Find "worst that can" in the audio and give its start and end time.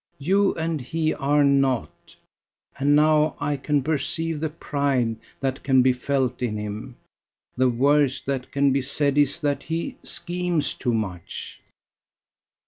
7.69-8.71